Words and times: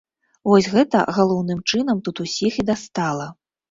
Вось 0.51 0.69
гэта, 0.75 1.03
галоўным 1.19 1.63
чынам, 1.69 2.03
тут 2.11 2.25
усіх 2.27 2.53
і 2.63 2.71
дастала. 2.75 3.35